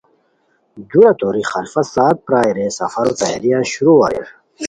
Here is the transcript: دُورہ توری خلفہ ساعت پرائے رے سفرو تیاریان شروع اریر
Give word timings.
دُورہ 0.89 1.13
توری 1.19 1.43
خلفہ 1.51 1.81
ساعت 1.93 2.17
پرائے 2.25 2.51
رے 2.57 2.67
سفرو 2.77 3.11
تیاریان 3.19 3.63
شروع 3.71 3.97
اریر 4.05 4.27